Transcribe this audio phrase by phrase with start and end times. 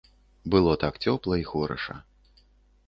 [0.55, 1.95] Было так цёпла і хораша.